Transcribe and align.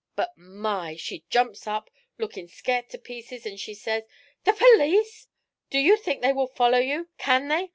But, 0.15 0.35
my! 0.35 0.95
she 0.95 1.25
jumps 1.29 1.67
up, 1.67 1.91
lookin' 2.17 2.47
scairt 2.47 2.89
to 2.89 2.97
pieces, 2.97 3.45
an' 3.45 3.57
she 3.57 3.75
says: 3.75 4.01
'"The 4.45 4.53
perlece! 4.53 5.27
Do 5.69 5.77
you 5.77 5.95
think 5.95 6.23
they 6.23 6.33
will 6.33 6.47
follow 6.47 6.79
you? 6.79 7.09
can 7.19 7.47
they? 7.49 7.69